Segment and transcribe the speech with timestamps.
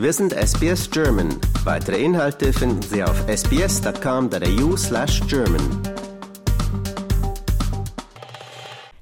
[0.00, 1.28] Wir sind SBS German.
[1.64, 5.60] Weitere Inhalte finden Sie auf sbs.com.au slash German.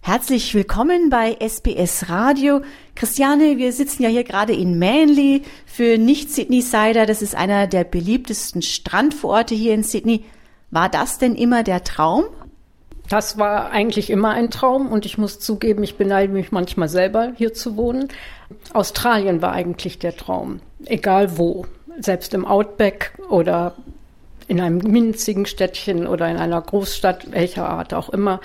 [0.00, 2.62] Herzlich willkommen bei SBS Radio.
[2.94, 7.04] Christiane, wir sitzen ja hier gerade in Manly für Nicht-Sydney-Sider.
[7.04, 10.24] Das ist einer der beliebtesten Strandvororte hier in Sydney.
[10.70, 12.24] War das denn immer der Traum?
[13.08, 17.32] Das war eigentlich immer ein Traum und ich muss zugeben, ich beneide mich manchmal selber,
[17.36, 18.08] hier zu wohnen.
[18.72, 21.66] Australien war eigentlich der Traum, egal wo,
[22.00, 23.74] selbst im Outback oder
[24.48, 28.40] in einem minzigen Städtchen oder in einer Großstadt, welcher Art auch immer.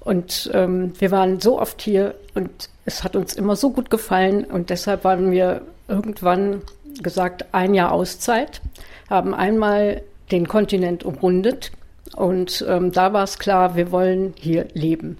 [0.00, 2.50] Und ähm, wir waren so oft hier und
[2.84, 6.62] es hat uns immer so gut gefallen und deshalb waren wir irgendwann
[7.02, 8.60] gesagt, ein Jahr Auszeit,
[9.08, 11.70] haben einmal den Kontinent umrundet
[12.16, 15.18] und ähm, da war es klar, wir wollen hier leben.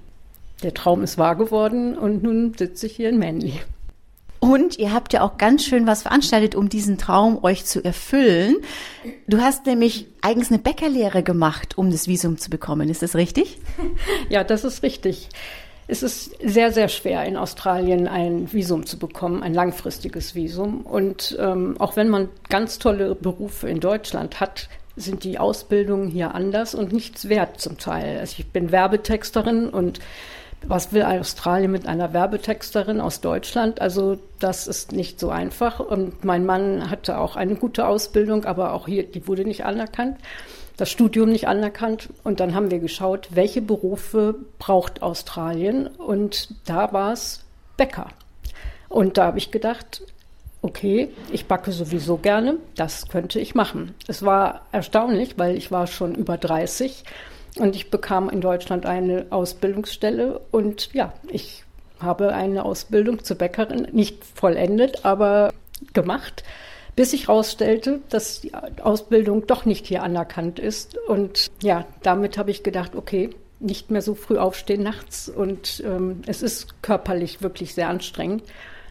[0.63, 3.61] Der Traum ist wahr geworden und nun sitze ich hier in Manly.
[4.43, 8.57] Und ihr habt ja auch ganz schön was veranstaltet, um diesen Traum euch zu erfüllen.
[9.29, 12.89] Du hast nämlich eigens eine Bäckerlehre gemacht, um das Visum zu bekommen.
[12.89, 13.59] Ist das richtig?
[14.29, 15.29] Ja, das ist richtig.
[15.87, 20.81] Es ist sehr, sehr schwer, in Australien ein Visum zu bekommen, ein langfristiges Visum.
[20.81, 26.35] Und ähm, auch wenn man ganz tolle Berufe in Deutschland hat, sind die Ausbildungen hier
[26.35, 28.19] anders und nichts wert zum Teil.
[28.19, 30.01] Also ich bin Werbetexterin und
[30.67, 33.81] was will Australien mit einer Werbetexterin aus Deutschland?
[33.81, 35.81] Also das ist nicht so einfach.
[35.81, 40.19] Und mein Mann hatte auch eine gute Ausbildung, aber auch hier, die wurde nicht anerkannt,
[40.77, 42.11] das Studium nicht anerkannt.
[42.23, 45.89] Und dann haben wir geschaut, welche Berufe braucht Australien?
[45.89, 47.45] Und da war es
[47.77, 48.09] Bäcker.
[48.89, 50.03] Und da habe ich gedacht,
[50.63, 53.95] okay, ich backe sowieso gerne, das könnte ich machen.
[54.07, 57.05] Es war erstaunlich, weil ich war schon über 30
[57.59, 61.65] und ich bekam in Deutschland eine Ausbildungsstelle und ja, ich
[61.99, 65.53] habe eine Ausbildung zur Bäckerin nicht vollendet, aber
[65.93, 66.45] gemacht,
[66.95, 68.53] bis ich herausstellte, dass die
[68.83, 70.97] Ausbildung doch nicht hier anerkannt ist.
[71.09, 73.31] Und ja, damit habe ich gedacht, okay,
[73.61, 78.43] nicht mehr so früh aufstehen nachts und ähm, es ist körperlich wirklich sehr anstrengend.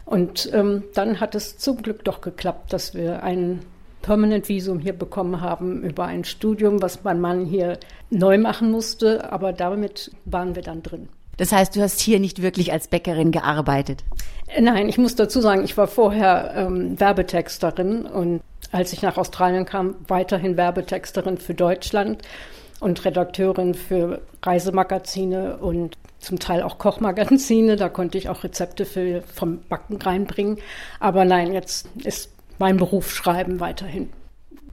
[0.04, 3.60] Und ähm, dann hat es zum Glück doch geklappt, dass wir ein
[4.02, 7.78] Permanent Visum hier bekommen haben über ein Studium, was mein Mann hier
[8.10, 9.32] neu machen musste.
[9.32, 11.08] Aber damit waren wir dann drin.
[11.36, 14.04] Das heißt, du hast hier nicht wirklich als Bäckerin gearbeitet?
[14.48, 19.16] Äh, nein, ich muss dazu sagen, ich war vorher ähm, Werbetexterin und als ich nach
[19.16, 22.22] Australien kam, weiterhin Werbetexterin für Deutschland
[22.82, 27.76] und Redakteurin für Reisemagazine und zum Teil auch Kochmagazine.
[27.76, 30.58] Da konnte ich auch Rezepte für, vom Backen reinbringen.
[31.00, 34.10] Aber nein, jetzt ist mein Beruf Schreiben weiterhin.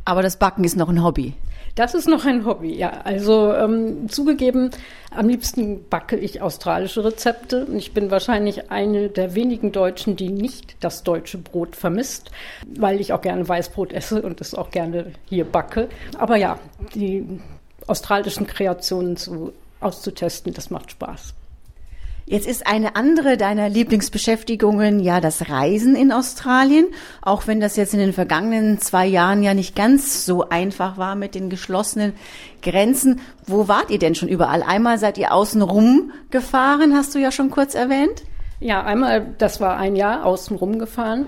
[0.05, 1.35] Aber das Backen ist noch ein Hobby.
[1.75, 3.01] Das ist noch ein Hobby, ja.
[3.03, 4.71] Also ähm, zugegeben,
[5.11, 7.67] am liebsten backe ich australische Rezepte.
[7.73, 12.31] Ich bin wahrscheinlich eine der wenigen Deutschen, die nicht das deutsche Brot vermisst,
[12.77, 15.89] weil ich auch gerne Weißbrot esse und es auch gerne hier backe.
[16.17, 16.59] Aber ja,
[16.95, 17.39] die
[17.89, 21.33] australischen Kreationen zu, auszutesten, das macht Spaß.
[22.29, 26.85] Jetzt ist eine andere deiner Lieblingsbeschäftigungen ja das Reisen in Australien,
[27.23, 31.15] auch wenn das jetzt in den vergangenen zwei Jahren ja nicht ganz so einfach war
[31.15, 32.13] mit den geschlossenen
[32.61, 33.19] Grenzen.
[33.47, 34.61] Wo wart ihr denn schon überall?
[34.61, 38.21] Einmal seid ihr außen rum gefahren, hast du ja schon kurz erwähnt.
[38.59, 41.25] Ja, einmal, das war ein Jahr außen rum gefahren.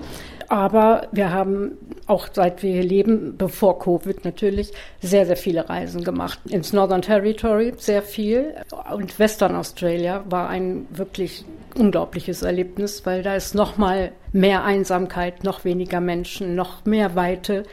[0.51, 6.03] Aber wir haben auch seit wir hier leben, bevor Covid natürlich, sehr, sehr viele Reisen
[6.03, 6.39] gemacht.
[6.49, 8.55] Ins Northern Territory sehr viel
[8.93, 11.45] und Western Australia war ein wirklich
[11.77, 17.63] unglaubliches Erlebnis, weil da ist noch mal mehr Einsamkeit, noch weniger Menschen, noch mehr Weite.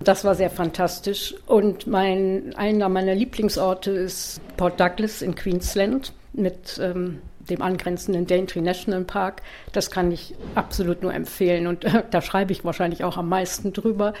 [0.00, 1.34] Das war sehr fantastisch.
[1.44, 7.18] Und mein, einer meiner Lieblingsorte ist Port Douglas in Queensland mit ähm,
[7.48, 9.42] dem angrenzenden Daintree National Park.
[9.72, 13.72] Das kann ich absolut nur empfehlen und äh, da schreibe ich wahrscheinlich auch am meisten
[13.72, 14.14] drüber.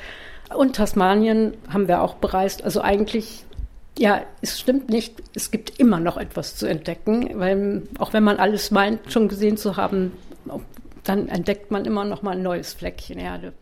[0.54, 2.62] Und Tasmanien haben wir auch bereist.
[2.62, 3.44] Also eigentlich,
[3.98, 8.36] ja, es stimmt nicht, es gibt immer noch etwas zu entdecken, weil auch wenn man
[8.38, 10.12] alles meint, schon gesehen zu haben,
[11.04, 13.52] dann entdeckt man immer noch mal ein neues Fleckchen Erde.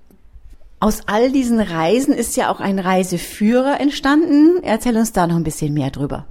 [0.83, 4.63] Aus all diesen Reisen ist ja auch ein Reiseführer entstanden.
[4.63, 6.27] Erzähl uns da noch ein bisschen mehr drüber.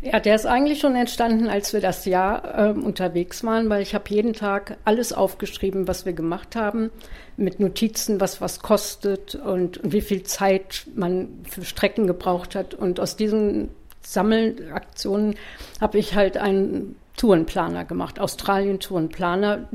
[0.00, 3.96] Ja, der ist eigentlich schon entstanden, als wir das Jahr äh, unterwegs waren, weil ich
[3.96, 6.90] habe jeden Tag alles aufgeschrieben, was wir gemacht haben,
[7.36, 12.74] mit Notizen, was was kostet und, und wie viel Zeit man für Strecken gebraucht hat.
[12.74, 13.70] Und aus diesen
[14.02, 15.34] Sammelaktionen
[15.80, 19.68] habe ich halt einen Tourenplaner gemacht, Australien-Tourenplaner,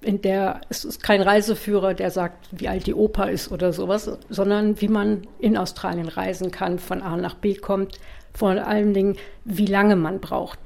[0.00, 4.10] in der es ist kein Reiseführer, der sagt, wie alt die Oper ist oder sowas,
[4.28, 8.00] sondern wie man in Australien reisen kann, von A nach B kommt,
[8.34, 10.58] vor allen Dingen, wie lange man braucht.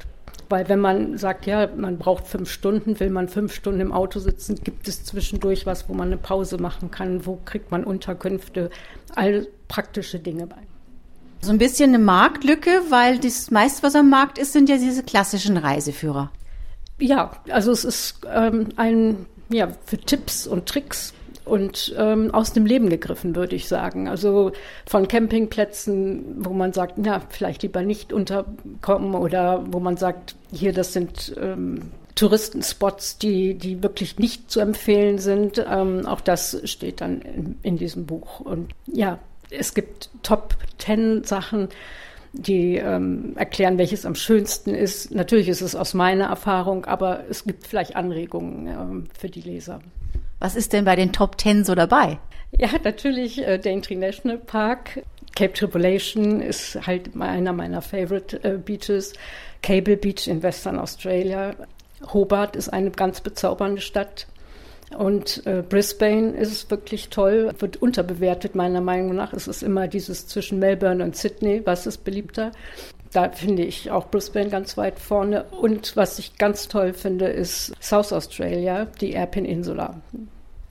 [0.53, 4.21] weil wenn man sagt, ja, man braucht fünf Stunden, will man fünf Stunden im Auto
[4.21, 8.69] sitzen, gibt es zwischendurch was, wo man eine Pause machen kann, wo kriegt man Unterkünfte,
[9.15, 10.59] all praktische Dinge bei.
[11.41, 15.03] So ein bisschen eine Marktlücke, weil das meiste, was am Markt ist, sind ja diese
[15.03, 16.31] klassischen Reiseführer.
[17.01, 21.15] Ja, also es ist ähm, ein, ja, für Tipps und Tricks
[21.45, 24.09] und ähm, aus dem Leben gegriffen, würde ich sagen.
[24.09, 24.53] Also
[24.87, 30.73] von Campingplätzen, wo man sagt, na, vielleicht lieber nicht unterkommen oder wo man sagt, hier,
[30.73, 35.65] das sind ähm, Touristenspots, die, die wirklich nicht zu empfehlen sind.
[35.69, 38.41] Ähm, auch das steht dann in, in diesem Buch.
[38.41, 39.19] Und ja,
[39.51, 41.69] es gibt Top Ten Sachen,
[42.33, 45.15] die ähm, erklären, welches am schönsten ist.
[45.15, 49.81] Natürlich ist es aus meiner Erfahrung, aber es gibt vielleicht Anregungen ähm, für die Leser.
[50.43, 52.19] Was ist denn bei den Top Ten so dabei?
[52.51, 55.05] Ja, natürlich äh, Daintree National Park.
[55.37, 59.13] Cape Tribulation ist halt einer meiner Favorite äh, Beaches.
[59.63, 61.55] Cable Beach in Western Australia.
[62.13, 64.27] Hobart ist eine ganz bezaubernde Stadt.
[64.99, 69.33] Und äh, Brisbane ist wirklich toll, wird unterbewertet meiner Meinung nach.
[69.33, 72.51] Es ist immer dieses zwischen Melbourne und Sydney, was ist beliebter.
[73.13, 75.45] Da finde ich auch Brisbane ganz weit vorne.
[75.45, 80.01] Und was ich ganz toll finde, ist South Australia, die Airpin Insula.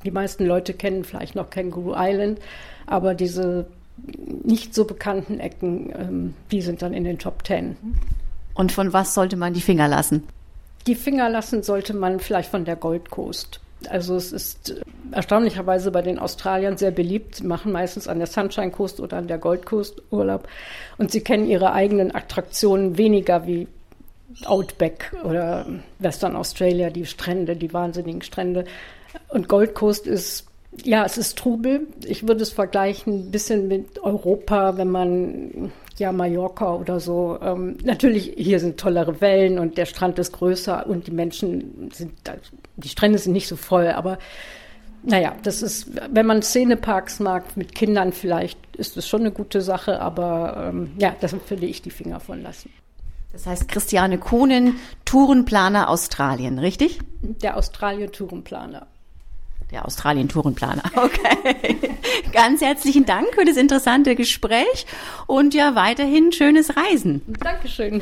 [0.04, 2.40] Die meisten Leute kennen vielleicht noch Kangaroo Island,
[2.88, 3.68] aber diese
[4.44, 7.76] nicht so bekannten Ecken, ähm, die sind dann in den Top Ten.
[8.56, 10.24] Und von was sollte man die Finger lassen?
[10.88, 13.60] Die Finger lassen sollte man vielleicht von der Gold Coast.
[13.90, 17.36] Also es ist erstaunlicherweise bei den Australiern sehr beliebt.
[17.36, 20.48] Sie machen meistens an der Sunshine Coast oder an der Gold Coast Urlaub
[20.98, 23.68] und sie kennen ihre eigenen Attraktionen weniger wie
[24.46, 25.66] Outback oder
[26.00, 28.66] Western Australia, die Strände, die wahnsinnigen Strände.
[29.28, 30.48] Und Gold Coast ist
[30.84, 31.88] ja, es ist Trubel.
[32.06, 37.38] Ich würde es vergleichen ein bisschen mit Europa, wenn man ja Mallorca oder so.
[37.42, 42.14] Ähm, natürlich, hier sind tollere Wellen und der Strand ist größer und die Menschen sind,
[42.78, 44.18] die Strände sind nicht so voll, aber
[45.04, 49.62] naja, das ist, wenn man Szeneparks mag, mit Kindern vielleicht, ist es schon eine gute
[49.62, 52.72] Sache, aber ähm, ja, das würde ich die Finger von lassen.
[53.32, 57.00] Das heißt Christiane Kuhnen, Tourenplaner Australien, richtig?
[57.22, 58.88] Der Australien-Tourenplaner.
[59.72, 60.84] Der Australien-Tourenplaner.
[60.96, 61.78] Okay.
[62.34, 64.86] Ganz herzlichen Dank für das interessante Gespräch
[65.28, 67.22] und ja, weiterhin schönes Reisen.
[67.40, 68.02] Dankeschön.